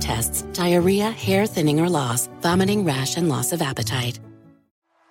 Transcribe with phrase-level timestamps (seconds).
[0.00, 4.18] tests, diarrhea, hair thinning or loss, vomiting, rash, and loss of appetite.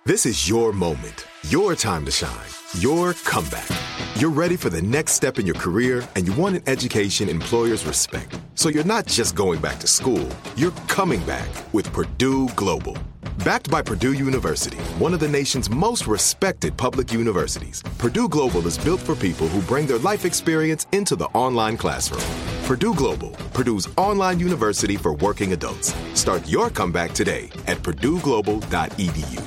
[0.06, 3.68] This is your moment, your time to shine, your comeback.
[4.16, 7.84] You're ready for the next step in your career and you want an education employers
[7.84, 8.40] respect.
[8.54, 12.96] So you're not just going back to school, you're coming back with Purdue Global.
[13.44, 18.78] Backed by Purdue University, one of the nation's most respected public universities, Purdue Global is
[18.78, 22.59] built for people who bring their life experience into the online classroom.
[22.70, 25.92] Purdue Global, Purdue's online university for working adults.
[26.14, 29.42] Start your comeback today at purdueglobal.edu.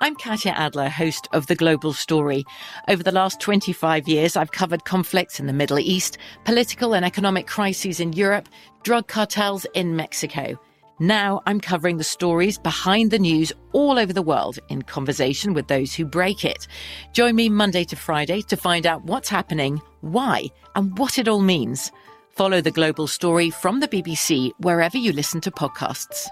[0.00, 2.44] I'm Katya Adler, host of The Global Story.
[2.88, 7.46] Over the last 25 years, I've covered conflicts in the Middle East, political and economic
[7.46, 8.48] crises in Europe,
[8.82, 10.58] drug cartels in Mexico.
[10.98, 15.68] Now I'm covering the stories behind the news all over the world in conversation with
[15.68, 16.66] those who break it.
[17.12, 21.40] Join me Monday to Friday to find out what's happening, why, and what it all
[21.40, 21.92] means.
[22.30, 26.26] Follow the global story from the BBC wherever you listen to podcasts.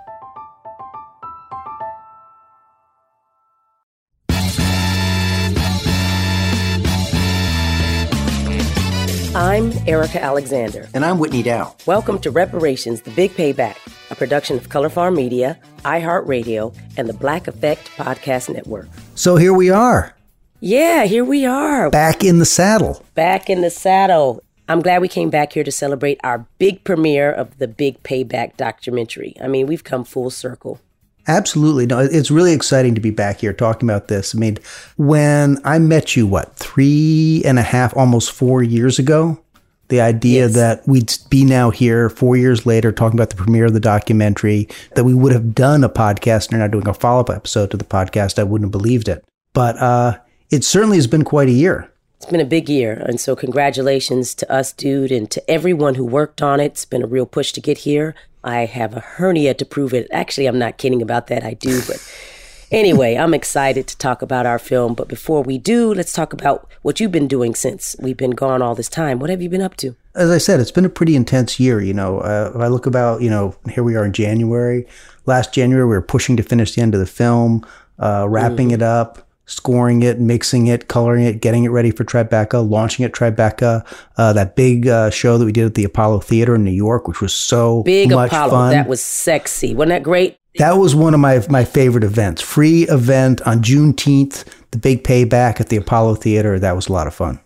[9.35, 10.89] I'm Erika Alexander.
[10.95, 11.77] And I'm Whitney Dow.
[11.87, 13.77] Welcome to Reparations The Big Payback,
[14.11, 18.89] a production of Color Farm Media, iHeartRadio, and the Black Effect Podcast Network.
[19.15, 20.18] So here we are.
[20.61, 21.89] Yeah, here we are.
[21.89, 23.05] Back in the saddle.
[23.15, 24.43] Back in the saddle.
[24.69, 28.57] I'm glad we came back here to celebrate our big premiere of the Big Payback
[28.57, 29.35] documentary.
[29.41, 30.81] I mean, we've come full circle.
[31.29, 31.87] Absolutely.
[31.87, 34.35] No, it's really exciting to be back here talking about this.
[34.35, 34.59] I mean,
[34.97, 39.41] when I met you, what, three and a half, almost four years ago,
[39.89, 40.55] the idea yes.
[40.55, 44.69] that we'd be now here four years later talking about the premiere of the documentary,
[44.97, 47.71] that we would have done a podcast and are now doing a follow up episode
[47.71, 49.25] to the podcast, I wouldn't have believed it.
[49.53, 50.19] But uh,
[50.51, 51.91] it certainly has been quite a year.
[52.17, 52.95] It's been a big year.
[53.07, 56.67] And so, congratulations to us, dude, and to everyone who worked on it.
[56.67, 58.15] It's been a real push to get here.
[58.43, 60.09] I have a hernia to prove it.
[60.11, 61.45] Actually, I'm not kidding about that.
[61.45, 61.81] I do.
[61.87, 62.01] But
[62.73, 64.95] anyway, I'm excited to talk about our film.
[64.95, 68.63] But before we do, let's talk about what you've been doing since we've been gone
[68.63, 69.21] all this time.
[69.21, 69.95] What have you been up to?
[70.17, 71.81] As I said, it's been a pretty intense year.
[71.81, 74.87] You know, uh, if I look about, you know, here we are in January.
[75.25, 77.65] Last January, we were pushing to finish the end of the film,
[78.01, 78.75] uh, wrapping mm.
[78.75, 83.13] it up scoring it, mixing it, coloring it, getting it ready for Tribeca, launching at
[83.13, 83.85] Tribeca.
[84.17, 87.09] Uh, that big uh, show that we did at the Apollo Theater in New York,
[87.09, 88.51] which was so big much Apollo.
[88.51, 88.71] fun.
[88.71, 89.75] That was sexy.
[89.75, 90.39] Wasn't that great?
[90.59, 92.43] That was one of my my favorite events.
[92.43, 96.59] Free event on Juneteenth, the big payback at the Apollo Theater.
[96.59, 97.41] That was a lot of fun.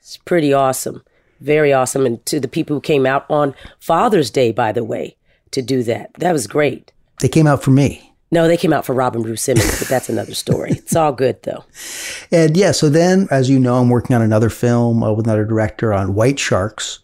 [0.00, 1.02] It's pretty awesome.
[1.40, 2.06] Very awesome.
[2.06, 5.16] And to the people who came out on Father's Day, by the way,
[5.50, 6.14] to do that.
[6.14, 6.92] That was great.
[7.20, 8.13] They came out for me.
[8.34, 10.72] No, they came out for Robin Rue Simmons, but that's another story.
[10.72, 11.64] it's all good though.
[12.32, 15.44] And yeah, so then, as you know, I'm working on another film uh, with another
[15.44, 16.98] director on white sharks.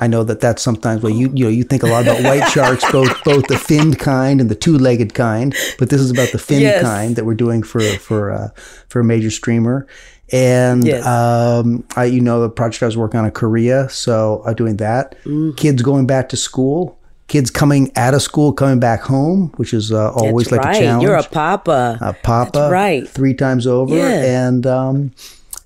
[0.00, 2.48] I know that that's sometimes where you you know you think a lot about white
[2.56, 6.38] sharks, both both the finned kind and the two-legged kind, but this is about the
[6.38, 6.82] finned Yes.
[6.82, 8.48] kind that we're doing for for uh,
[8.90, 9.86] for a major streamer.
[10.30, 11.06] And Yes.
[11.06, 14.76] um, I, you know, the project I was working on in Korea, so I'm doing
[14.76, 15.14] that.
[15.24, 15.56] Mm.
[15.56, 16.97] Kids going back to school,
[17.28, 20.76] kids coming out of school, coming back home, which is uh, always That's like right.
[20.76, 21.02] a challenge.
[21.04, 21.98] You're a papa.
[22.00, 23.08] a papa That's right.
[23.08, 23.94] three times over.
[23.94, 24.46] Yeah.
[24.48, 25.12] And um,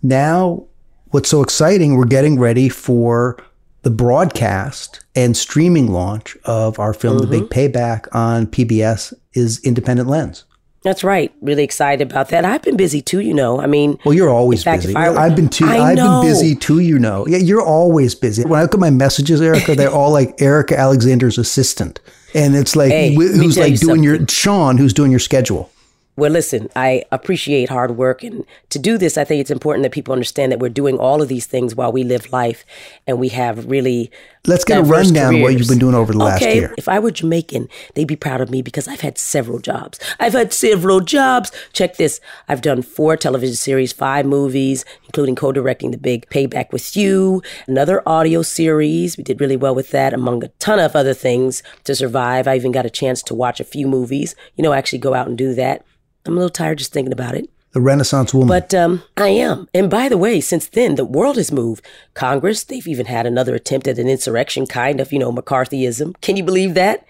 [0.03, 0.65] now,
[1.11, 3.39] what's so exciting, we're getting ready for
[3.83, 7.77] the broadcast and streaming launch of our film, The Big Mm-hmm.
[7.77, 10.45] Payback, on PBS is Independent Lens.
[10.83, 11.33] That's right.
[11.41, 12.45] Really excited about that.
[12.45, 13.61] I've been busy too, you know.
[13.61, 14.95] I mean, Well, you're always fact, busy.
[14.97, 15.65] I I've been too.
[15.67, 16.81] I I've been busy too.
[16.81, 17.27] You know.
[17.27, 18.45] Yeah, you're always busy.
[18.45, 22.01] When I look at my messages, Erika, they're all like Erika Alexander's assistant,
[22.35, 25.21] and it's like Hey, wh- let me who's like doing your Sean, who's doing your
[25.21, 25.71] schedule.
[26.15, 28.23] Well, listen, I appreciate hard work.
[28.23, 31.23] And to do this, I think it's important that people understand that we're doing all
[31.23, 32.67] of these things while we live life
[33.07, 34.11] and we have really.
[34.47, 36.75] Let's get a rundown of what you've been doing over the last okay, year.
[36.77, 40.01] If I were Jamaican, they'd be proud of me because I've had several jobs.
[40.21, 41.51] I've had several jobs.
[41.73, 46.73] Check this I've done four television series, five movies, including co directing The Big Payback
[46.73, 49.17] with You, another audio series.
[49.17, 52.47] We did really well with that, among a ton of other things to survive.
[52.47, 55.29] I even got a chance to watch a few movies, you know, actually go out
[55.29, 55.87] and do that.
[56.25, 57.49] I'm a little tired just thinking about it.
[57.73, 58.49] The Renaissance woman.
[58.49, 59.67] But um, I am.
[59.73, 61.85] And by the way, since then, the world has moved.
[62.13, 66.21] Congress, they've even had another attempt at an insurrection, kind of, you know, McCarthyism.
[66.21, 67.07] Can you believe that?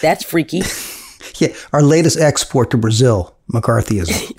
[0.00, 0.62] That's freaky.
[1.36, 4.32] yeah, our latest export to Brazil, McCarthyism.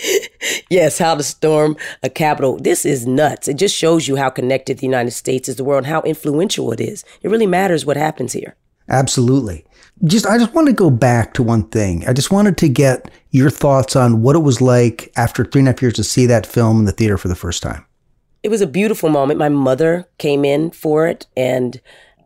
[0.70, 2.56] yes, how to storm a capital.
[2.56, 3.46] This is nuts.
[3.46, 6.00] It just shows you how connected the United States is to the world and how
[6.00, 7.04] influential it is.
[7.20, 8.56] It really matters what happens here.
[8.88, 9.66] Absolutely.
[10.04, 12.06] Just I just want to go back to one thing.
[12.08, 15.68] I just wanted to get your thoughts on what it was like after three and
[15.68, 17.84] a half years to see that film in the theater for the first time.
[18.42, 19.38] It was a beautiful moment.
[19.38, 21.80] My mother came in for it and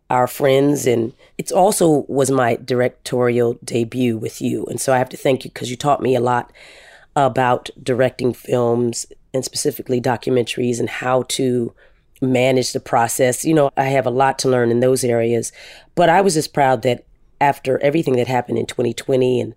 [0.09, 4.65] our friends and it also was my directorial debut with you.
[4.65, 6.51] And so I have to thank you because you taught me a lot
[7.15, 11.73] about directing films and specifically documentaries and how to
[12.21, 13.45] manage the process.
[13.45, 15.51] You know, I have a lot to learn in those areas,
[15.95, 17.05] but I was just proud that
[17.39, 19.55] after everything that happened in 2020 and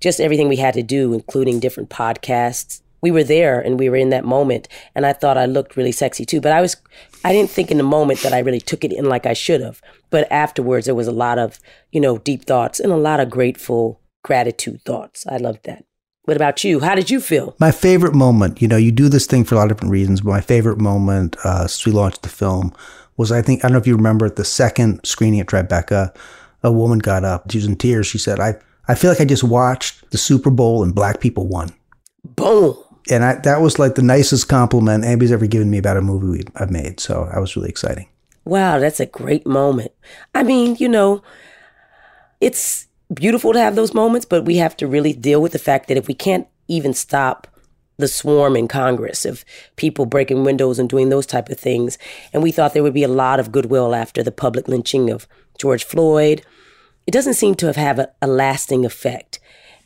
[0.00, 3.96] just everything we had to do, including different podcasts, we were there and we were
[3.96, 4.68] in that moment.
[4.94, 6.40] And I thought I looked really sexy too.
[6.40, 6.76] But I was,
[7.24, 9.60] I didn't think in the moment that I really took it in like I should
[9.60, 9.82] have.
[10.10, 11.58] But afterwards, there was a lot of,
[11.90, 15.26] you know, deep thoughts and a lot of grateful gratitude thoughts.
[15.26, 15.84] I loved that.
[16.24, 16.78] What about you?
[16.78, 17.56] How did you feel?
[17.58, 20.20] My favorite moment, you know, you do this thing for a lot of different reasons,
[20.20, 22.72] but my favorite moment uh, since we launched the film
[23.16, 26.14] was I think, I don't know if you remember the second screening at Tribeca,
[26.62, 28.06] a woman got up, she was in tears.
[28.06, 28.54] She said, I,
[28.88, 31.70] I feel like I just watched the Super Bowl and black people won.
[32.24, 32.76] Boom.
[33.10, 36.44] And I, that was like the nicest compliment anybody's ever given me about a movie
[36.56, 37.00] I've made.
[37.00, 38.08] So that was really exciting.
[38.44, 39.92] Wow, that's a great moment.
[40.34, 41.22] I mean, you know,
[42.40, 45.88] it's beautiful to have those moments, but we have to really deal with the fact
[45.88, 47.46] that if we can't even stop
[48.02, 49.44] the swarm in Congress of
[49.76, 51.96] people breaking windows and doing those type of things,
[52.32, 55.26] and we thought there would be a lot of goodwill after the public lynching of
[55.58, 56.42] George Floyd,
[57.06, 59.40] it doesn't seem to have had a, a lasting effect.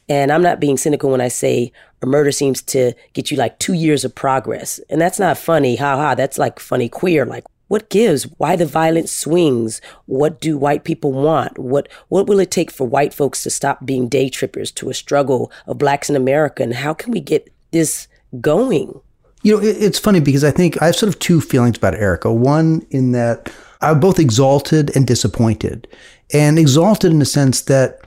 [0.08, 3.58] And I'm not being cynical when I say a murder seems to get you like
[3.58, 4.78] two years of progress.
[4.88, 6.14] And that's not funny, ha ha.
[6.14, 7.26] That's like funny queer.
[7.26, 8.24] Like, what gives?
[8.38, 9.80] Why the violent swings?
[10.06, 11.58] What do white people want?
[11.58, 14.94] What what will it take for white folks to stop being day trippers to a
[14.94, 16.62] struggle of blacks in America?
[16.62, 18.08] And how can we get this
[18.40, 19.00] going?
[19.42, 21.94] You know, it, it's funny because I think I have sort of two feelings about
[21.94, 22.32] Erica.
[22.32, 25.86] One in that I'm both exalted and disappointed.
[26.32, 28.00] And exalted in the sense that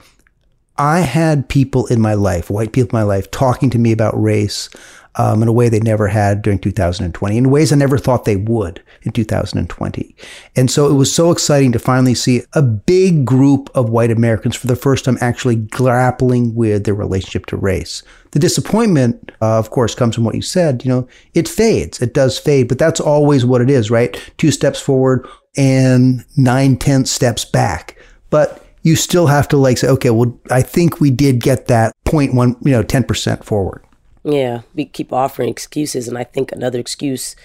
[0.80, 4.18] I had people in my life, white people in my life, talking to me about
[4.18, 4.70] race
[5.16, 8.36] um, in a way they never had during 2020, in ways I never thought they
[8.36, 10.16] would in 2020.
[10.56, 14.56] And so it was so exciting to finally see a big group of white Americans
[14.56, 18.02] for the first time actually grappling with their relationship to race.
[18.30, 20.82] The disappointment, uh, of course, comes from what you said.
[20.82, 22.00] You know, it fades.
[22.00, 24.18] It does fade, but that's always what it is, right?
[24.38, 27.98] Two steps forward and nine tenths steps back.
[28.30, 31.94] But you still have to like say, okay, well, I think we did get that
[32.04, 33.84] point one, you know, 10% forward.
[34.24, 37.36] Yeah, we keep offering excuses, and I think another excuse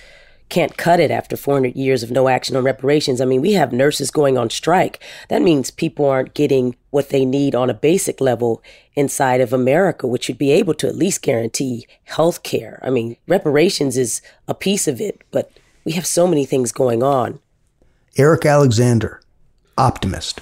[0.50, 3.20] can't cut it after 400 years of no action on reparations.
[3.20, 5.02] I mean, we have nurses going on strike.
[5.30, 8.62] That means people aren't getting what they need on a basic level
[8.94, 12.80] inside of America, which should be able to at least guarantee health care.
[12.84, 15.52] I mean, reparations is a piece of it, but
[15.84, 17.40] we have so many things going on.
[18.18, 19.22] Eric Alexander,
[19.78, 20.42] optimist.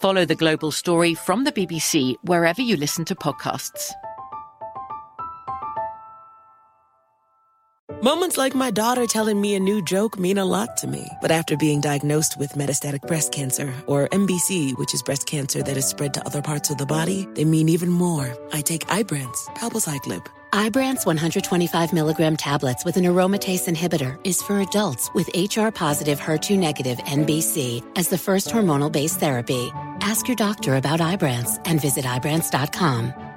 [0.00, 3.92] Follow the global story from the BBC wherever you listen to podcasts.
[8.02, 11.06] Moments like my daughter telling me a new joke mean a lot to me.
[11.20, 15.76] But after being diagnosed with metastatic breast cancer, or MBC, which is breast cancer that
[15.76, 18.34] is spread to other parts of the body, they mean even more.
[18.54, 20.26] I take Ibrance, palbociclib.
[20.52, 26.58] Ibrance 125 milligram tablets with an aromatase inhibitor is for adults with HR positive HER2
[26.58, 29.70] negative MBC as the first hormonal based therapy.
[30.00, 33.29] Ask your doctor about Ibrance and visit Ibrance.com.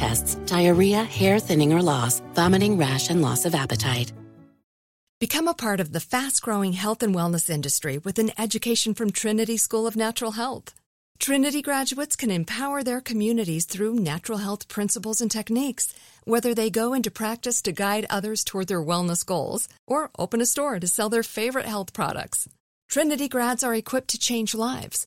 [0.00, 4.12] tests, diarrhea, hair thinning or loss, vomiting, rash, and loss of appetite.
[5.20, 9.10] Become a part of the fast growing health and wellness industry with an education from
[9.10, 10.74] Trinity School of Natural Health.
[11.18, 15.92] Trinity graduates can empower their communities through natural health principles and techniques,
[16.24, 20.46] whether they go into practice to guide others toward their wellness goals or open a
[20.46, 22.48] store to sell their favorite health products.
[22.88, 25.06] Trinity grads are equipped to change lives.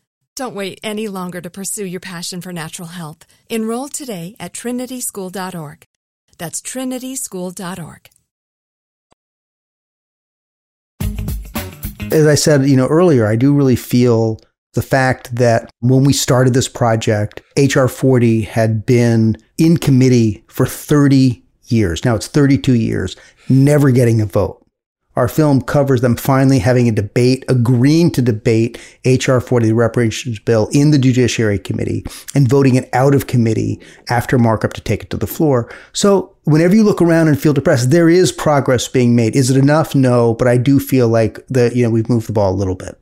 [0.41, 3.27] Don't wait any longer to pursue your passion for natural health.
[3.49, 5.85] Enroll today at trinityschool.org.
[6.39, 8.09] That's trinityschool.org.
[12.11, 14.39] As I said, you know, earlier, I do really feel
[14.73, 20.65] the fact that when we started this project, HR 40 had been in committee for
[20.65, 22.03] 30 years.
[22.03, 23.15] Now it's 32 years,
[23.47, 24.60] never getting a vote.
[25.21, 29.39] Our film covers them finally having a debate, agreeing to debate H.R.
[29.39, 34.39] 40, the reparations bill, in the Judiciary Committee and voting it out of committee after
[34.39, 35.71] markup to take it to the floor.
[35.93, 39.35] So whenever you look around and feel depressed, there is progress being made.
[39.35, 39.93] Is it enough?
[39.93, 42.73] No, but I do feel like that, you know, we've moved the ball a little
[42.73, 42.99] bit.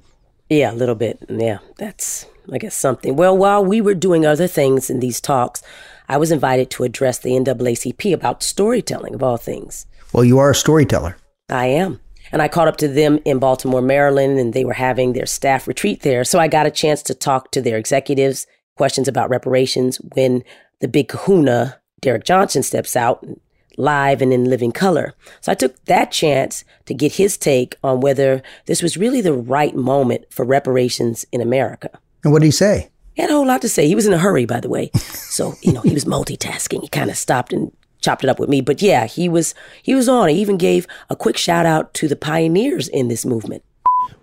[0.49, 1.23] Yeah, a little bit.
[1.29, 3.15] Yeah, that's I guess something.
[3.15, 5.63] Well, while we were doing other things in these talks,
[6.09, 9.85] I was invited to address the NAACP about storytelling of all things.
[10.11, 11.15] Well, you are a storyteller.
[11.47, 12.01] I am.
[12.31, 15.67] And I caught up to them in Baltimore, Maryland, and they were having their staff
[15.67, 16.23] retreat there.
[16.23, 20.43] So I got a chance to talk to their executives, questions about reparations when
[20.79, 23.25] the big kahuna, Derrick Johnson, steps out
[23.77, 25.13] live and in living color.
[25.41, 29.33] So I took that chance to get his take on whether this was really the
[29.33, 31.89] right moment for reparations in America.
[32.23, 32.89] And what did he say?
[33.13, 33.87] He had a whole lot to say.
[33.87, 34.91] He was in a hurry, by the way.
[34.95, 36.81] So, you know, he was multitasking.
[36.81, 37.71] He kind of stopped and
[38.01, 38.61] chopped it up with me.
[38.61, 40.29] But yeah, he was he was on.
[40.29, 43.63] He even gave a quick shout out to the pioneers in this movement.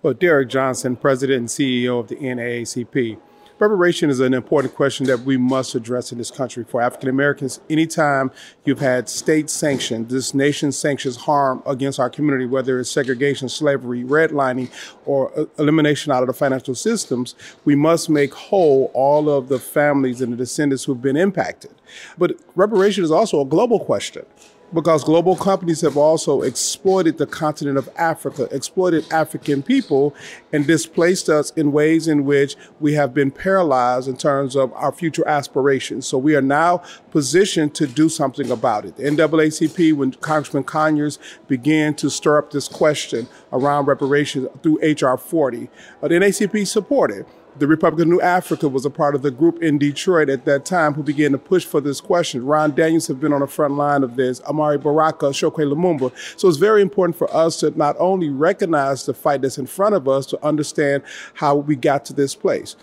[0.01, 3.19] Well, Derrick Johnson, president and CEO of the NAACP,
[3.59, 7.59] Reparation is an important question that we must address in this country for African Americans.
[7.71, 8.29] Anytime
[8.65, 14.03] you've had state sanctioned, this nation sanctions harm against our community, whether it's segregation, slavery,
[14.03, 14.69] redlining,
[15.07, 17.33] or elimination out of the financial systems,
[17.65, 21.71] we must make whole all of the families and the descendants who've been impacted.
[22.15, 24.25] But reparation is also a global question
[24.73, 30.13] because global companies have also exploited the continent of Africa, exploited African people,
[30.51, 34.91] and displaced us in ways in which we have been paralyzed in terms of our
[34.91, 36.05] future aspirations.
[36.05, 38.97] So we are now positioned to do something about it.
[38.97, 45.17] The NAACP, when Congressman Conyers began to stir up this question around reparations through H.R.
[45.17, 45.69] 40,
[46.01, 47.25] uh, the NAACP supported
[47.59, 50.65] the Republic of New Africa was a part of the group in Detroit at that
[50.65, 52.45] time who began to push for this question.
[52.45, 56.11] Ron Daniels have been on the front line of this, Amiri Baraka, Chokwe Lumumba.
[56.39, 59.95] So it's very important for us to not only recognize the fight that's in front
[59.95, 62.75] of us, to understand how we got to this place.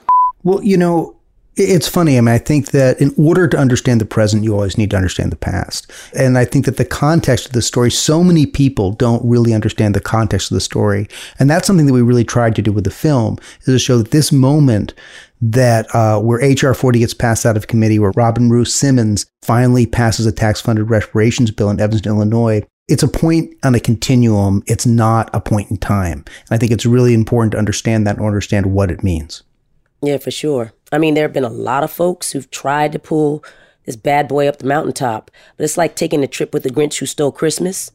[0.42, 1.16] Well, you know,
[1.56, 2.18] it's funny.
[2.18, 4.96] I mean, I think that in order to understand the present, you always need to
[4.96, 5.90] understand the past.
[6.16, 9.94] And I think that the context of the story, so many people don't really understand
[9.94, 11.08] the context of the story.
[11.38, 13.98] And that's something that we really tried to do with the film is to show
[13.98, 14.94] that this moment
[15.40, 19.86] that uh, where HR 40 gets passed out of committee, where Robin Rue Simmons finally
[19.86, 24.62] passes a tax funded reparations bill in Evanston, Illinois, it's a point on a continuum.
[24.66, 26.24] It's not a point in time.
[26.26, 29.42] And I think it's really important to understand that and understand what it means.
[30.02, 30.72] Yeah, for sure.
[30.94, 33.44] I mean, there have been a lot of folks who've tried to pull
[33.84, 36.98] this bad boy up the mountaintop, but it's like taking a trip with the Grinch
[36.98, 37.90] who stole Christmas.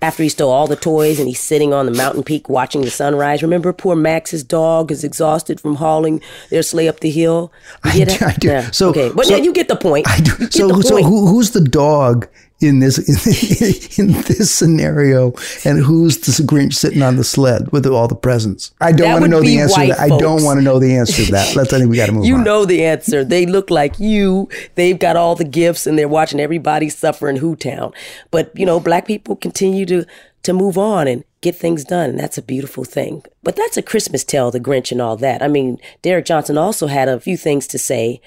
[0.00, 2.90] After he stole all the toys and he's sitting on the mountain peak watching the
[2.90, 3.42] sunrise.
[3.42, 7.52] Remember, poor Max's dog is exhausted from hauling their sleigh up the hill.
[7.82, 8.46] I, do, I do.
[8.46, 8.70] Yeah.
[8.70, 10.06] So okay, but so, yeah, you get the point.
[10.08, 10.48] I do.
[10.52, 12.28] So, so who, who's the dog
[12.60, 15.32] in this in, in, this scenario
[15.64, 18.72] and who's the Grinch sitting on the sled with all the presents?
[18.80, 19.80] I don't want to know the answer.
[19.82, 20.00] To that.
[20.00, 21.54] I don't want to know the answer to that.
[21.54, 21.72] Let's.
[21.72, 22.24] I think we got to move.
[22.24, 22.44] You on.
[22.44, 23.24] know the answer.
[23.24, 24.48] They look like you.
[24.74, 27.94] They've got all the gifts and they're watching everybody suffer in Hootown.
[28.30, 30.04] But you know, black people continue to
[30.42, 32.10] to move on and get things done.
[32.10, 33.22] And that's a beautiful thing.
[33.42, 35.42] But that's a Christmas tale, the Grinch and all that.
[35.42, 38.20] I mean, Derrick Johnson also had a few things to say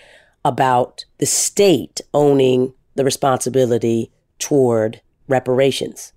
[0.44, 4.12] about the state owning the responsibility
[4.42, 6.12] toward reparations.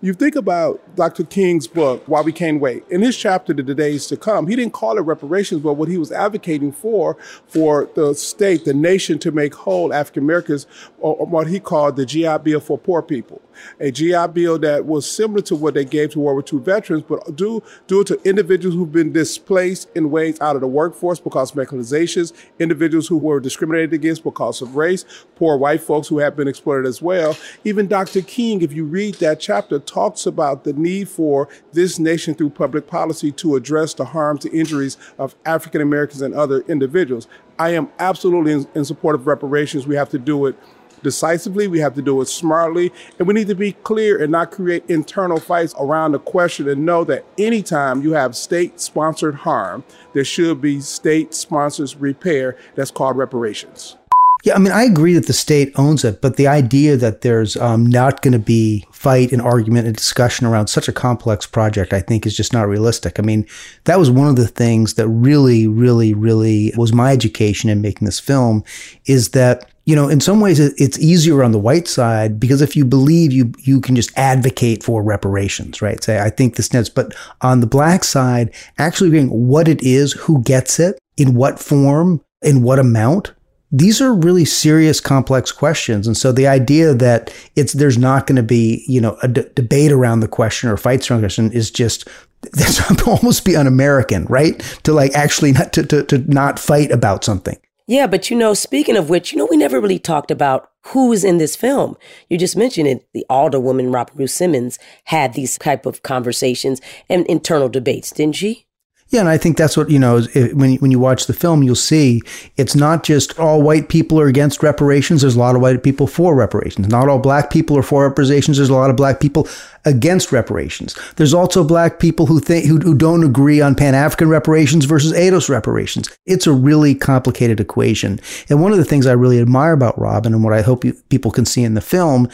[0.00, 1.24] You think about Dr.
[1.24, 2.84] King's book, Why We Can't Wait.
[2.88, 5.98] In his chapter, The Days to Come, he didn't call it reparations, but what he
[5.98, 7.16] was advocating for,
[7.48, 12.06] for the state, the nation to make whole African Americans, or what he called the
[12.06, 13.42] GI Bill for poor people
[13.80, 17.02] a GI Bill that was similar to what they gave to World War II veterans,
[17.02, 21.50] but due, due to individuals who've been displaced in ways out of the workforce because
[21.50, 25.04] of mechanizations, individuals who were discriminated against because of race,
[25.36, 27.36] poor white folks who have been exploited as well.
[27.64, 28.22] Even Dr.
[28.22, 32.86] King, if you read that chapter, talks about the need for this nation through public
[32.86, 37.28] policy to address the harms, the injuries of African Americans and other individuals.
[37.58, 39.86] I am absolutely in, in support of reparations.
[39.86, 40.56] We have to do it
[41.02, 41.68] decisively.
[41.68, 42.92] We have to do it smartly.
[43.18, 46.84] And we need to be clear and not create internal fights around the question and
[46.84, 52.90] know that anytime you have state sponsored harm, there should be state sponsored repair that's
[52.90, 53.96] called reparations.
[54.44, 57.56] Yeah, I mean, I agree that the state owns it, but the idea that there's
[57.56, 61.92] um, not going to be fight and argument and discussion around such a complex project,
[61.92, 63.18] I think, is just not realistic.
[63.18, 63.46] I mean,
[63.84, 68.04] that was one of the things that really, really, really was my education in making
[68.04, 68.62] this film
[69.06, 72.76] is that you know, in some ways it's easier on the white side because if
[72.76, 76.04] you believe you, you can just advocate for reparations, right?
[76.04, 80.12] Say, I think this nets, but on the black side, actually being what it is,
[80.12, 83.32] who gets it, in what form, in what amount,
[83.70, 86.06] these are really serious, complex questions.
[86.06, 89.44] And so the idea that it's, there's not going to be, you know, a d-
[89.54, 92.08] debate around the question or fights around the question is just,
[92.52, 94.58] that's almost be un-American, right?
[94.84, 97.58] To like actually not, to, to, to not fight about something.
[97.86, 101.10] Yeah, but you know, speaking of which, you know, we never really talked about who
[101.12, 101.96] is in this film.
[102.28, 103.06] You just mentioned it.
[103.14, 108.67] The alderwoman, Robin Rue Simmons, had these type of conversations and internal debates, didn't she?
[109.10, 110.20] Yeah, and I think that's what you know.
[110.52, 112.20] When when you watch the film, you'll see
[112.58, 115.22] it's not just all white people are against reparations.
[115.22, 116.88] There's a lot of white people for reparations.
[116.88, 118.58] Not all black people are for reparations.
[118.58, 119.48] There's a lot of black people
[119.86, 120.94] against reparations.
[121.16, 125.14] There's also black people who think who, who don't agree on Pan African reparations versus
[125.14, 126.10] ADOS reparations.
[126.26, 128.20] It's a really complicated equation.
[128.50, 130.92] And one of the things I really admire about Robin, and what I hope you,
[131.08, 132.28] people can see in the film,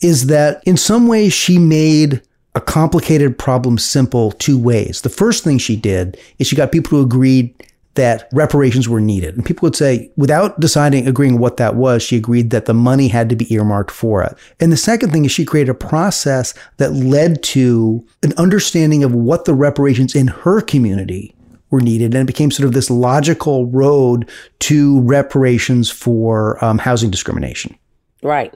[0.00, 2.22] is that in some ways she made
[2.54, 5.02] a complicated problem simple two ways.
[5.02, 7.54] The first thing she did is she got people who agreed
[7.94, 9.36] that reparations were needed.
[9.36, 13.08] And people would say, without deciding, agreeing what that was, she agreed that the money
[13.08, 14.36] had to be earmarked for it.
[14.60, 19.12] And the second thing is she created a process that led to an understanding of
[19.12, 21.34] what the reparations in her community
[21.70, 22.14] were needed.
[22.14, 24.28] And it became sort of this logical road
[24.60, 27.76] to reparations for um, housing discrimination.
[28.22, 28.54] Right.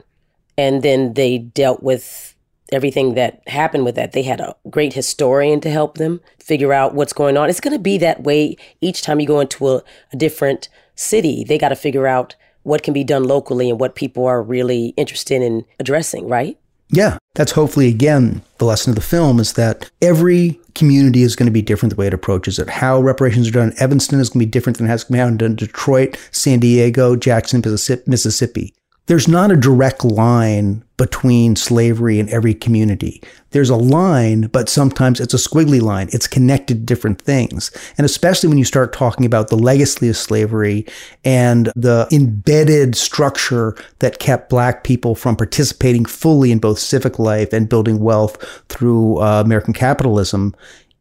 [0.57, 2.34] And then they dealt with
[2.73, 4.13] everything that happened with that.
[4.13, 7.51] They had a great historian to help them figure out what's going on.
[7.51, 11.45] It's going to be that way each time you go into a, a different city.
[11.45, 14.89] They got to figure out what can be done locally and what people are really
[14.97, 16.59] interested in addressing, right?
[16.91, 21.47] Yeah, that's hopefully again the lesson of the film is that every community is going
[21.47, 22.69] to be different the way it approaches it.
[22.69, 25.19] How reparations are done in Evanston is going to be different than how it's going
[25.19, 27.63] to be done in Detroit, San Diego, Jackson,
[28.07, 28.75] Mississippi
[29.07, 33.23] there's not a direct line between slavery and every community.
[33.51, 36.09] There's a line, but sometimes it's a squiggly line.
[36.13, 37.71] It's connected to different things.
[37.99, 40.87] And especially when you start talking about the legacy of slavery
[41.25, 47.53] and the embedded structure that kept black people from participating fully in both civic life
[47.53, 50.55] and building wealth through uh, American capitalism,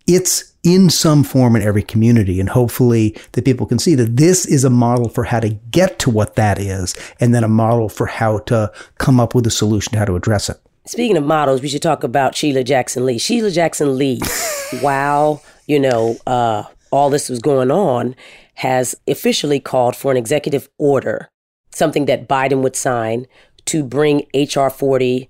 [0.07, 2.39] it's in some form in every community.
[2.39, 5.99] And hopefully that people can see that this is a model for how to get
[5.99, 9.51] to what that is, and then a model for how to come up with a
[9.51, 10.57] solution to how to address it.
[10.85, 13.17] Speaking of models, we should talk about Sheila Jackson Lee.
[13.17, 14.19] Sheila Jackson Lee,
[14.81, 18.15] while, you know, uh, all this was going on,
[18.55, 21.29] has officially called for an executive order,
[21.71, 23.25] something that Biden would sign
[23.65, 25.29] to bring HR 40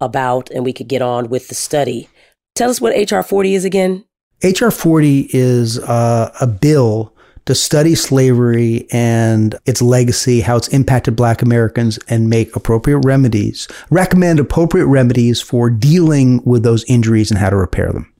[0.00, 2.08] about and we could get on with the study.
[2.54, 4.04] Tell us what HR 40 is again.
[4.44, 7.14] HR 40 is uh, a bill
[7.46, 13.66] to study slavery and its legacy, how it's impacted black Americans, and make appropriate remedies,
[13.88, 18.12] recommend appropriate remedies for dealing with those injuries and how to repair them.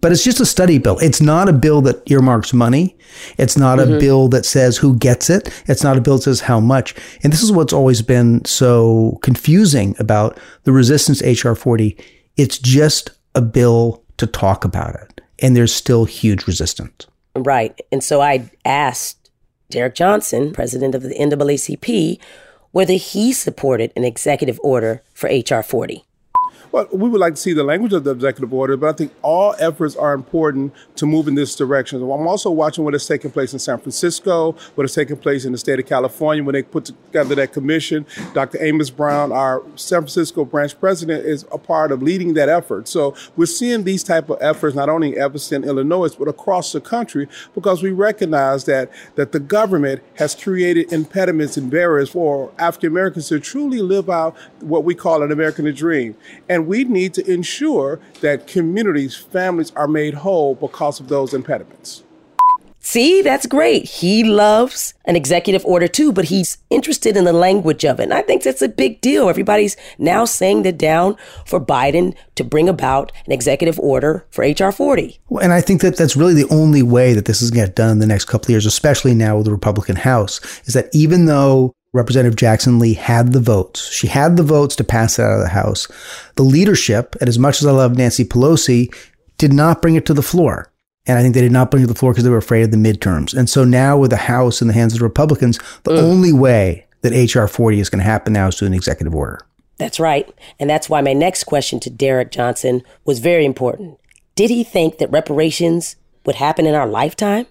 [0.00, 0.98] But it's just a study bill.
[0.98, 2.96] It's not a bill that earmarks money.
[3.36, 3.94] It's not mm-hmm.
[3.94, 5.48] a bill that says who gets it.
[5.66, 6.94] It's not a bill that says how much.
[7.24, 11.96] And this is what's always been so confusing about the resistance to HR 40.
[12.36, 17.06] It's just a bill to talk about it and there's still huge resistance.
[17.36, 17.78] Right.
[17.90, 19.30] And so I asked
[19.70, 22.18] Derrick Johnson, president of the NAACP,
[22.70, 26.04] whether he supported an executive order for HR 40.
[26.74, 29.12] Well, we would like to see the language of the executive order, but I think
[29.22, 32.02] all efforts are important to move in this direction.
[32.02, 35.52] I'm also watching what is taking place in San Francisco, what is taking place in
[35.52, 38.04] the state of California when they put together that commission.
[38.32, 38.60] Dr.
[38.60, 42.88] Amos Brown, our San Francisco branch president, is a part of leading that effort.
[42.88, 46.80] So we're seeing these type of efforts not only in Evanston, Illinois, but across the
[46.80, 52.88] country because we recognize that that the government has created impediments and barriers for African
[52.88, 56.16] Americans to truly live out what we call an American dream.
[56.48, 62.04] And we need to ensure that communities, families are made whole because of those impediments.
[62.86, 63.86] See, that's great.
[63.86, 68.02] He loves an executive order too, but he's interested in the language of it.
[68.02, 69.30] And I think that's a big deal.
[69.30, 74.70] Everybody's now saying that down for Biden to bring about an executive order for HR
[74.70, 75.18] 40.
[75.40, 77.76] And I think that that's really the only way that this is going to get
[77.76, 80.90] done in the next couple of years, especially now with the Republican House, is that
[80.92, 83.90] even though Representative Jackson Lee had the votes.
[83.90, 85.86] She had the votes to pass it out of the House.
[86.34, 88.94] The leadership, and as much as I love Nancy Pelosi,
[89.38, 90.70] did not bring it to the floor.
[91.06, 92.62] And I think they did not bring it to the floor because they were afraid
[92.62, 93.32] of the midterms.
[93.32, 96.02] And so now with the House in the hands of the Republicans, the mm.
[96.02, 99.40] only way that HR 40 is going to happen now is through an executive order.
[99.76, 100.28] That's right.
[100.58, 103.98] And that's why my next question to Derrick Johnson was very important.
[104.34, 105.94] Did he think that reparations
[106.26, 107.46] would happen in our lifetime?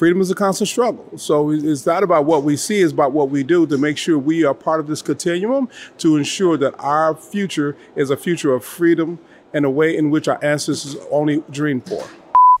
[0.00, 1.06] Freedom is a constant struggle.
[1.18, 4.18] So it's not about what we see, it's about what we do to make sure
[4.18, 8.64] we are part of this continuum to ensure that our future is a future of
[8.64, 9.18] freedom
[9.52, 12.02] and a way in which our ancestors only dreamed for.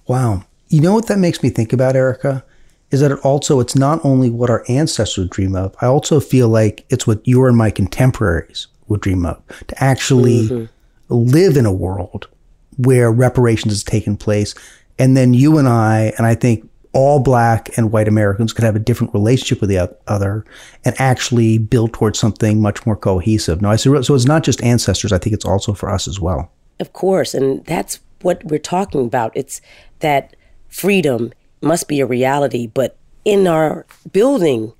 [0.06, 0.44] Wow.
[0.68, 2.44] You know what that makes me think about, Erika?
[2.90, 5.74] Is that it also it's not only what our ancestors dream of.
[5.80, 10.46] I also feel like it's what you and my contemporaries would dream of to actually
[10.46, 10.64] mm-hmm.
[11.08, 12.28] live in a world
[12.76, 14.54] where reparations has taken place,
[14.98, 18.76] and then you and I, and I think all black and white Americans could have
[18.76, 20.44] a different relationship with the other
[20.84, 23.62] and actually build towards something much more cohesive.
[23.62, 25.12] No, I so it's not just ancestors.
[25.12, 26.50] I think it's also for us as well.
[26.80, 29.32] Of course, and that's what we're talking about.
[29.34, 29.60] It's
[30.00, 30.34] that
[30.68, 34.72] freedom must be a reality, but in our building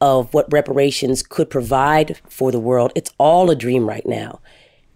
[0.00, 4.40] of what reparations could provide for the world, it's all a dream right now.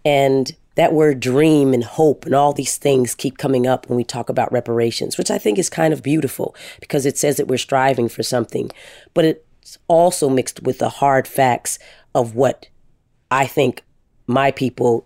[0.05, 4.03] And that word dream and hope and all these things keep coming up when we
[4.03, 7.57] talk about reparations, which I think is kind of beautiful because it says that we're
[7.57, 8.71] striving for something.
[9.13, 11.77] But it's also mixed with the hard facts
[12.15, 12.69] of what
[13.29, 13.83] I think
[14.27, 15.05] my people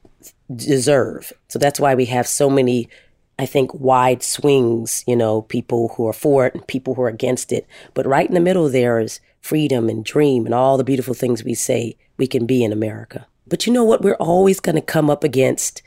[0.53, 1.33] deserve.
[1.49, 2.89] So that's why we have so many,
[3.37, 7.09] I think, wide swings, you know, people who are for it and people who are
[7.09, 7.67] against it.
[7.93, 11.43] But right in the middle there is freedom and dream and all the beautiful things
[11.43, 13.27] we say we can be in America.
[13.49, 14.01] But you know what?
[14.01, 15.81] We're always going to come up against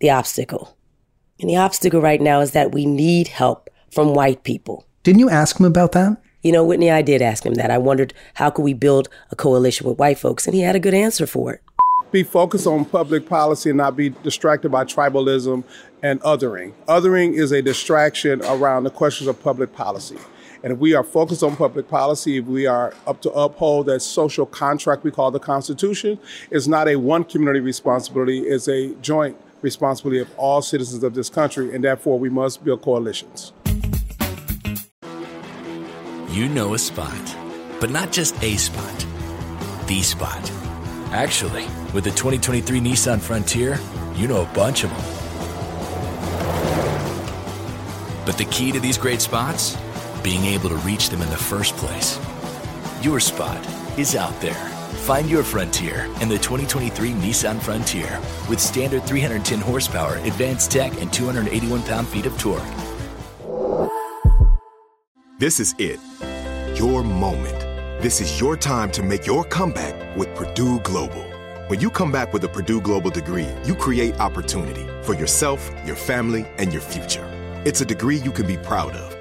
[0.00, 0.76] the obstacle.
[1.40, 4.86] And the obstacle right now is that we need help from white people.
[5.02, 6.20] Didn't you ask him about that?
[6.42, 7.70] You know, Whitney, I did ask him that.
[7.70, 10.80] I wondered how could we build a coalition with white folks, and he had a
[10.80, 11.62] good answer for it.
[12.12, 15.64] Be focused on public policy and not be distracted by tribalism
[16.02, 16.72] and othering.
[16.86, 20.16] Othering is a distraction around the questions of public policy.
[20.66, 24.00] And if we are focused on public policy, if we are up to uphold that
[24.00, 26.18] social contract we call the Constitution,
[26.50, 31.30] it's not a one community responsibility, it's a joint responsibility of all citizens of this
[31.30, 33.52] country, and therefore we must build coalitions.
[36.30, 37.36] You know a spot,
[37.78, 39.06] but not just a spot,
[39.86, 40.50] the spot.
[41.12, 43.78] Actually, with the 2023 Nissan Frontier,
[44.16, 45.04] you know a bunch of them.
[48.26, 49.76] But the key to these great spots?
[50.26, 52.18] Being able to reach them in the first place.
[53.00, 53.64] Your spot
[53.96, 54.60] is out there.
[55.06, 61.12] Find your frontier in the 2023 Nissan Frontier with standard 310 horsepower, advanced tech, and
[61.12, 62.60] 281 pound feet of torque.
[65.38, 66.00] This is it.
[66.76, 67.60] Your moment.
[68.02, 71.22] This is your time to make your comeback with Purdue Global.
[71.68, 75.94] When you come back with a Purdue Global degree, you create opportunity for yourself, your
[75.94, 77.30] family, and your future.
[77.64, 79.15] It's a degree you can be proud of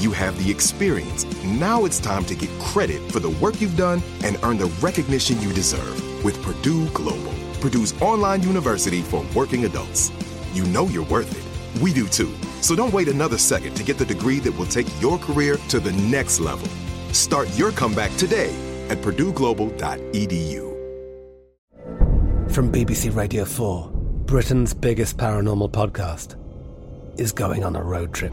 [0.00, 1.24] you have the experience.
[1.44, 5.40] Now it's time to get credit for the work you've done and earn the recognition
[5.40, 10.10] you deserve with Purdue Global, Purdue's online university for working adults.
[10.52, 11.82] You know you're worth it.
[11.82, 12.34] We do too.
[12.60, 15.80] So don't wait another second to get the degree that will take your career to
[15.80, 16.68] the next level.
[17.12, 18.54] Start your comeback today
[18.88, 20.70] at purdueglobal.edu.
[22.50, 23.90] From BBC Radio 4,
[24.26, 26.36] Britain's biggest paranormal podcast
[27.18, 28.32] is going on a road trip.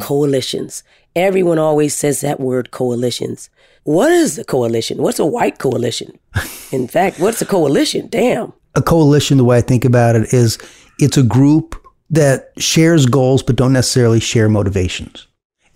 [0.00, 0.82] Coalitions.
[1.16, 3.50] Everyone always says that word coalitions.
[3.84, 4.98] What is a coalition?
[4.98, 6.18] What's a white coalition?
[6.72, 8.08] In fact, what's a coalition?
[8.08, 8.52] Damn.
[8.74, 10.58] A coalition, the way I think about it, is
[10.98, 11.80] it's a group
[12.10, 15.26] that shares goals but don't necessarily share motivations.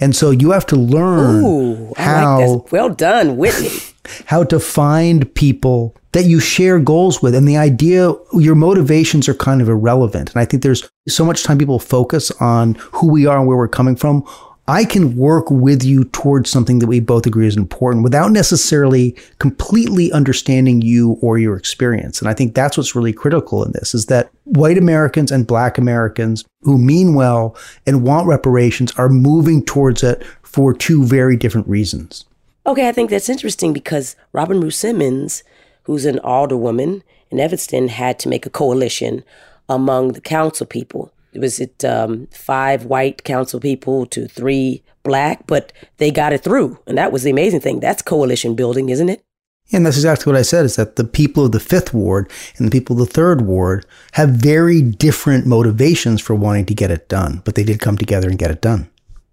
[0.01, 2.73] And so you have to learn Ooh, how like.
[2.73, 3.79] Well done, Whitney.
[4.27, 7.33] how to find people that you share goals with.
[7.33, 10.33] And the idea, your motivations are kind of irrelevant.
[10.33, 13.57] And I think there's so much time people focus on who we are and where
[13.57, 14.25] we're coming from.
[14.67, 19.17] I can work with you towards something that we both agree is important without necessarily
[19.39, 22.21] completely understanding you or your experience.
[22.21, 25.79] And I think that's what's really critical in this is that white Americans and black
[25.79, 31.69] Americans who mean well and want reparations are moving towards it for two very different
[31.69, 32.25] reasons.
[32.67, 35.45] Okay, I think that's interesting because Robin Rue Simmons,
[35.89, 39.25] who's an alderwoman in Evanston, had to make a coalition
[39.69, 45.73] among the council people was it um, five white council people to three black, but
[45.99, 47.81] they got it through, and that was the amazing thing.
[47.81, 49.23] That's coalition building, isn't it?
[49.71, 52.67] And that's exactly what I said is that the people of the fifth ward and
[52.67, 57.09] the people of the third ward have very different motivations for wanting to get it
[57.09, 58.89] done, but they did come together and get it done.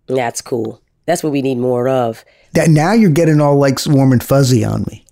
[0.07, 0.81] That's cool.
[1.05, 2.25] That's what we need more of.
[2.51, 5.04] That now you're getting all like warm and fuzzy on me.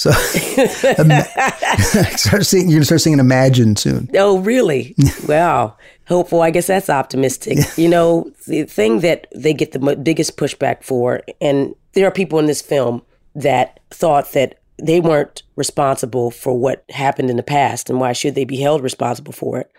[0.00, 0.10] So
[2.16, 4.08] start singing, you're gonna start singing "Imagine" soon.
[4.14, 4.94] Oh, really?
[5.28, 5.76] wow.
[6.08, 6.40] Hopeful.
[6.40, 7.58] I guess that's optimistic.
[7.76, 12.38] you know, the thing that they get the biggest pushback for, and there are people
[12.38, 13.02] in this film
[13.34, 18.34] that thought that they weren't responsible for what happened in the past, and why should
[18.34, 19.70] they be held responsible for it?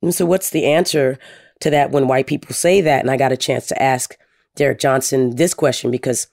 [0.00, 1.18] And so, what's the answer
[1.60, 3.00] to that when white people say that?
[3.00, 4.16] And I got a chance to ask
[4.54, 6.28] Derrick Johnson this question because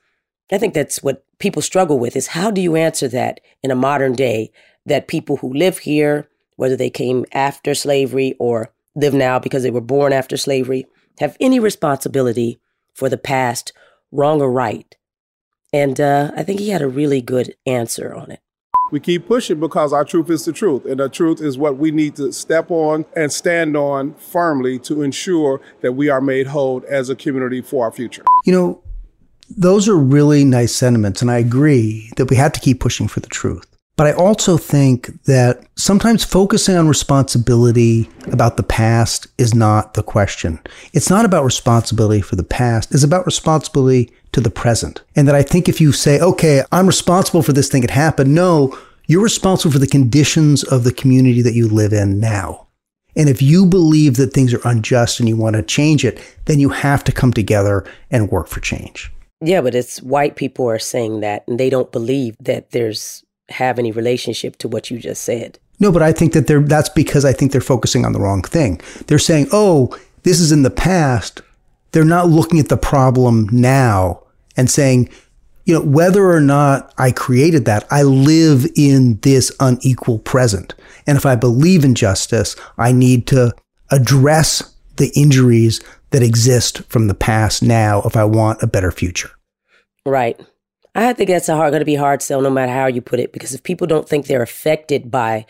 [0.52, 3.76] I think that's what people struggle with is how do you answer that in a
[3.76, 4.52] modern day
[4.86, 9.72] that people who live here, whether they came after slavery or live now because they
[9.72, 10.86] were born after slavery,
[11.20, 12.60] have any responsibility
[12.94, 13.74] for the past,
[14.12, 14.96] wrong or right?
[15.72, 18.40] And uh, I think he had a really good answer on it.
[18.92, 20.86] We keep pushing because our truth is the truth.
[20.86, 25.02] And the truth is what we need to step on and stand on firmly to
[25.02, 28.24] ensure that we are made whole as a community for our future.
[28.46, 28.84] You know,
[29.58, 31.22] those are really nice sentiments.
[31.22, 33.66] And I agree that we have to keep pushing for the truth.
[33.96, 40.02] But I also think that sometimes focusing on responsibility about the past is not the
[40.02, 40.60] question.
[40.94, 42.94] It's not about responsibility for the past.
[42.94, 45.04] It's about responsibility to the present.
[45.16, 48.34] And that I think if you say, okay, I'm responsible for this thing that happened.
[48.34, 52.68] No, you're responsible for the conditions of the community that you live in now.
[53.16, 56.60] And if you believe that things are unjust and you want to change it, then
[56.60, 59.12] you have to come together and work for change.
[59.44, 63.78] Yeah, but it's white people are saying that and they don't believe that there's have
[63.78, 65.60] any relationship to what you just said.
[65.80, 68.42] No, but I think that they're that's because I think they're focusing on the wrong
[68.42, 68.80] thing.
[69.08, 71.42] They're saying, "Oh, this is in the past."
[71.92, 74.24] They're not looking at the problem now
[74.58, 75.10] and saying,
[75.66, 80.74] you know, whether or not I created that, I live in this unequal present.
[81.06, 83.54] And if I believe in justice, I need to
[83.92, 85.82] address the injuries
[86.14, 89.32] that exist from the past now if I want a better future.
[90.06, 90.40] Right.
[90.96, 93.54] I think that's going to be hard sell no matter how you put it, because
[93.54, 95.48] if people don't think they're affected by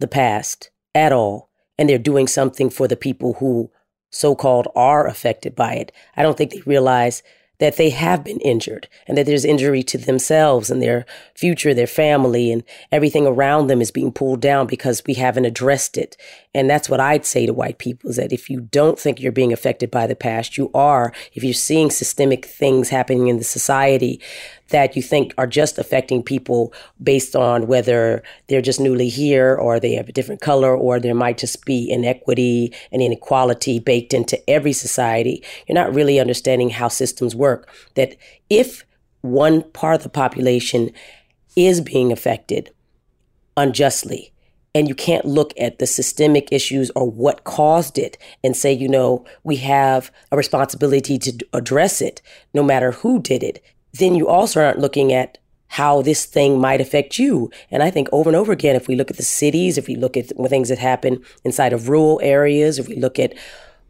[0.00, 3.70] the past at all, and they're doing something for the people who
[4.10, 7.22] so called are affected by it, I don't think they realize
[7.60, 11.86] that they have been injured and that there's injury to themselves and their future, their
[11.86, 16.16] family, and everything around them is being pulled down because we haven't addressed it.
[16.54, 19.32] And that's what I'd say to white people is that if you don't think you're
[19.32, 21.12] being affected by the past, you are.
[21.32, 24.20] If you're seeing systemic things happening in the society
[24.68, 29.80] that you think are just affecting people based on whether they're just newly here or
[29.80, 34.38] they have a different color or there might just be inequity and inequality baked into
[34.48, 37.70] every society, you're not really understanding how systems work.
[37.94, 38.16] That
[38.50, 38.84] if
[39.22, 40.90] one part of the population
[41.56, 42.70] is being affected
[43.56, 44.31] unjustly,
[44.74, 48.88] and you can't look at the systemic issues or what caused it and say, you
[48.88, 52.22] know, we have a responsibility to address it
[52.54, 53.62] no matter who did it
[53.92, 57.50] then you also aren't looking at how this thing might affect you.
[57.70, 59.96] And I think over and over again, if we look at the cities, if we
[59.96, 63.34] look at things that happen inside of rural areas, if we look at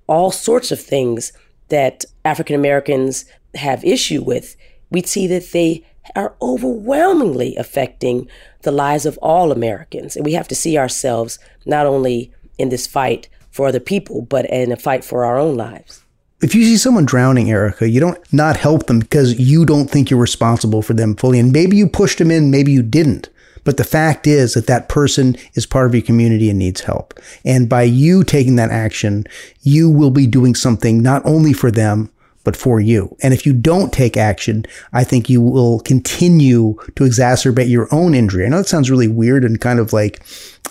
[0.07, 1.33] all sorts of things
[1.69, 3.25] that African Americans
[3.55, 4.57] have issue with,
[4.91, 8.29] we'd see that they are overwhelmingly affecting
[8.63, 10.17] the lives of all Americans.
[10.17, 14.47] And we have to see ourselves not only in this fight for other people, but
[14.47, 16.03] in a fight for our own lives.
[16.43, 20.11] If you see someone drowning, Erika, you don't not help them because you don't think
[20.11, 21.39] you're responsible for them fully.
[21.39, 23.29] And maybe you pushed them in, maybe you didn't.
[23.65, 27.15] But the fact is that that person is part of your community and needs help.
[27.45, 29.25] And by you taking that action,
[29.61, 32.11] you will be doing something not only for them,
[32.45, 33.17] but for you.
[33.23, 38.15] And if you don't take action, I think you will continue to exacerbate your own
[38.15, 38.45] injury.
[38.45, 40.25] I know that sounds really weird and kind of like,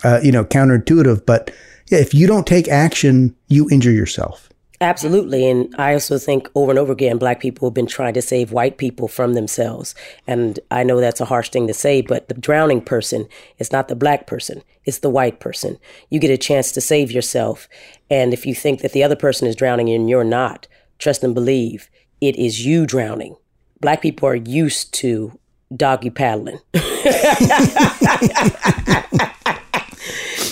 [0.03, 1.51] uh, you know, counterintuitive, but
[1.89, 4.51] yeah, if you don't take action, you injure yourself.
[4.82, 5.47] Absolutely.
[5.47, 8.51] And I also think over and over again, black people have been trying to save
[8.51, 9.93] white people from themselves.
[10.26, 13.28] And I know that's a harsh thing to say, but the drowning person
[13.59, 15.78] is not the black person, it's the white person.
[16.09, 17.69] You get a chance to save yourself.
[18.09, 20.67] And if you think that the other person is drowning and you're not,
[21.01, 21.89] trust and believe
[22.21, 23.35] it is you drowning.
[23.81, 25.37] Black people are used to
[25.75, 26.59] doggy paddling.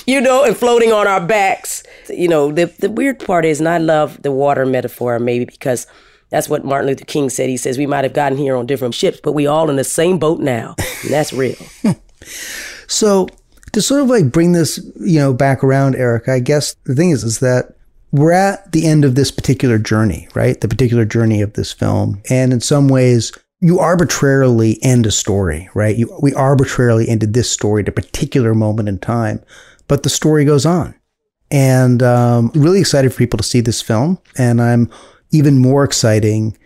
[0.06, 1.84] you know, and floating on our backs.
[2.10, 5.86] You know, the, the weird part is, and I love the water metaphor maybe because
[6.30, 7.50] that's what Martin Luther King said.
[7.50, 9.84] He says, We might have gotten here on different ships, but we all in the
[9.84, 10.76] same boat now.
[11.04, 11.56] And that's real.
[12.88, 13.28] so
[13.74, 17.12] to sort of like bring this, you know, back around, Eric, I guess the thing
[17.12, 17.76] is, is that
[18.12, 20.60] we're at the end of this particular journey, right?
[20.60, 22.22] The particular journey of this film.
[22.30, 23.32] And in some ways,
[23.62, 25.96] you arbitrarily end a story, right?
[25.96, 29.44] You, we arbitrarily ended this story at a particular moment in time,
[29.88, 30.96] but the story goes on.
[31.52, 34.20] And um, really excited for people to see this film.
[34.38, 34.90] And I'm
[35.32, 36.58] even more exciting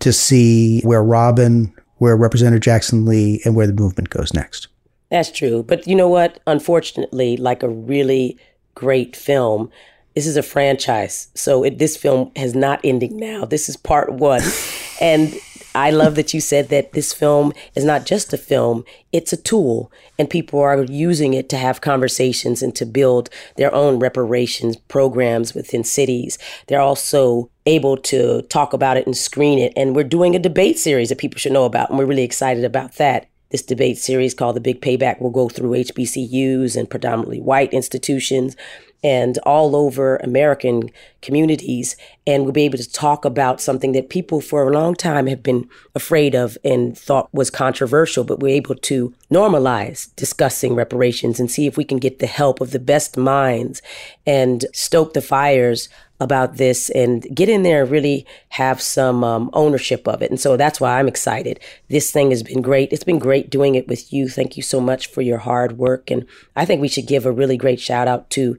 [0.00, 4.68] to see where Robin, where Representative Jackson Lee, and where the movement goes next.
[5.10, 5.62] That's true.
[5.62, 6.40] But you know what?
[6.46, 8.38] Unfortunately, like a really
[8.74, 9.70] great film,
[10.14, 11.28] this is a franchise.
[11.34, 13.44] So it, this film has not ending now.
[13.44, 14.42] This is part one.
[15.00, 15.34] and
[15.74, 19.38] I love that you said that this film is not just a film, it's a
[19.38, 24.76] tool, and people are using it to have conversations and to build their own reparations
[24.76, 26.38] programs within cities.
[26.66, 29.72] They're also able to talk about it and screen it.
[29.76, 32.64] And we're doing a debate series that people should know about, and we're really excited
[32.64, 33.28] about that.
[33.50, 38.56] This debate series called The Big Payback will go through HBCUs and predominantly white institutions
[39.02, 40.90] and all over American
[41.20, 41.96] communities.
[42.26, 45.42] And we'll be able to talk about something that people for a long time have
[45.42, 51.50] been afraid of and thought was controversial, but we're able to normalize discussing reparations and
[51.50, 53.82] see if we can get the help of the best minds
[54.26, 55.88] and stoke the fires
[56.22, 60.30] about this and get in there and really have some um, ownership of it.
[60.30, 61.58] And so that's why I'm excited.
[61.88, 62.92] This thing has been great.
[62.92, 64.28] It's been great doing it with you.
[64.28, 66.10] Thank you so much for your hard work.
[66.10, 66.24] And
[66.54, 68.56] I think we should give a really great shout out to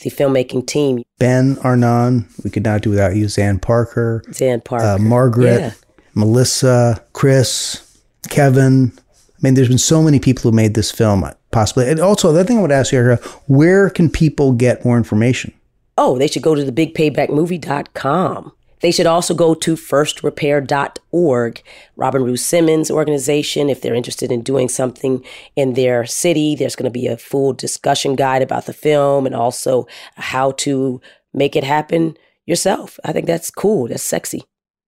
[0.00, 1.02] the filmmaking team.
[1.18, 3.28] Ben Arnon, we could not do without you.
[3.28, 4.22] Zan Parker.
[4.32, 4.84] Zan Parker.
[4.84, 5.72] Uh, Margaret, yeah.
[6.14, 8.92] Melissa, Chris, Kevin.
[8.98, 11.88] I mean, there's been so many people who made this film possibly.
[11.88, 14.96] And also, the other thing I would ask you, Erika, where can people get more
[14.96, 15.52] information?
[15.96, 18.52] Oh, they should go to thebigpaybackmovie.com.
[18.82, 21.62] They should also go to firstrepair.org,
[21.96, 23.70] Robin Rue Simmons organization.
[23.70, 25.24] If they're interested in doing something
[25.56, 29.34] in their city, there's going to be a full discussion guide about the film and
[29.34, 31.00] also how to
[31.32, 32.98] make it happen yourself.
[33.04, 33.88] I think that's cool.
[33.88, 34.42] That's sexy.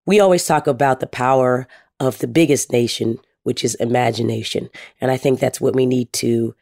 [0.06, 1.66] We always talk about the power
[2.00, 4.68] of the biggest nation, which is imagination.
[5.00, 6.54] And I think that's what we need to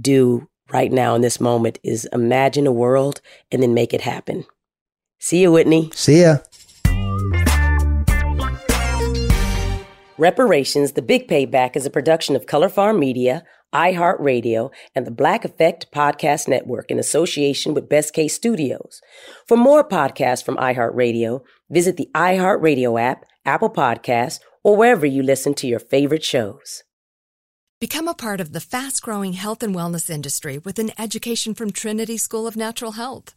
[0.00, 3.20] do right now in this moment is imagine a world
[3.50, 4.46] and then make it happen.
[5.18, 5.90] See you, Whitney.
[5.94, 6.38] See ya.
[10.18, 15.44] Reparations, The Big Payback is a production of Color Farm Media, iHeartRadio, and the Black
[15.44, 19.00] Effect Podcast Network in association with Best Case Studios.
[19.46, 25.54] For more podcasts from iHeartRadio, visit the iHeartRadio app, Apple Podcasts, or wherever you listen
[25.54, 26.82] to your favorite shows.
[27.80, 31.70] Become a part of the fast growing health and wellness industry with an education from
[31.70, 33.36] Trinity School of Natural Health.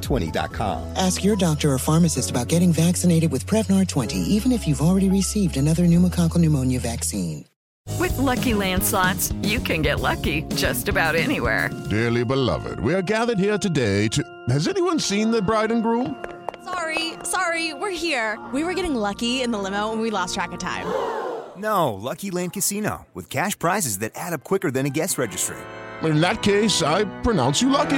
[0.01, 0.93] Prevnar20.com.
[0.97, 5.09] Ask your doctor or pharmacist about getting vaccinated with Prevnar 20, even if you've already
[5.09, 7.45] received another pneumococcal pneumonia vaccine.
[7.99, 11.69] With LuckyLand Slots, you can get lucky just about anywhere.
[11.89, 14.23] Dearly beloved, we are gathered here today to.
[14.49, 16.23] Has anyone seen the bride and groom?
[16.63, 18.39] Sorry, sorry, we're here.
[18.53, 20.85] We were getting lucky in the limo and we lost track of time.
[21.57, 25.57] No, Lucky Land Casino, with cash prizes that add up quicker than a guest registry.
[26.03, 27.97] In that case, I pronounce you lucky.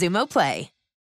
[0.00, 0.79] Xumo Play.